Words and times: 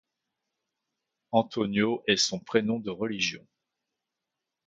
Antonio 1.31 2.01
est 2.07 2.17
son 2.17 2.39
prénom 2.39 2.79
de 2.79 2.89
religion. 2.89 3.45